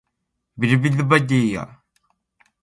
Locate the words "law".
1.67-1.69